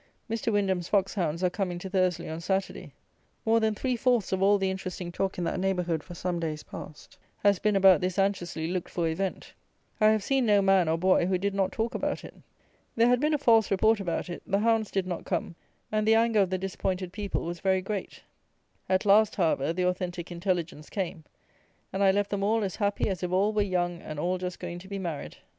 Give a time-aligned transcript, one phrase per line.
[0.27, 0.51] Mr.
[0.51, 2.91] Wyndham's fox hounds are coming to Thursley on Saturday.
[3.45, 6.63] More than three fourths of all the interesting talk in that neighbourhood, for some days
[6.63, 9.53] past, has been about this anxiously looked for event.
[9.99, 12.33] I have seen no man, or boy, who did not talk about it.
[12.95, 15.53] There had been a false report about it; the hounds did not come;
[15.91, 18.23] and the anger of the disappointed people was very great.
[18.89, 21.25] At last, however, the authentic intelligence came,
[21.93, 24.59] and I left them all as happy as if all were young and all just
[24.59, 25.37] going to be married.